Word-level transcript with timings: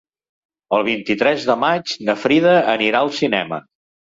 El 0.77 0.85
vint-i-tres 0.87 1.45
de 1.51 1.57
maig 1.65 1.93
na 2.09 2.17
Frida 2.25 2.57
anirà 2.77 3.07
al 3.07 3.17
cinema. 3.23 3.63